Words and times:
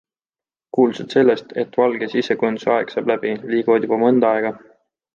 Kuuldused 0.77 1.15
sellest, 1.17 1.53
et 1.65 1.77
valge 1.83 2.09
sisekujunduse 2.15 2.75
aeg 2.79 2.97
saab 2.97 3.15
läbi, 3.15 3.37
liiguvad 3.55 3.89
juba 3.89 4.05
mõnda 4.07 4.37
aega. 4.37 4.57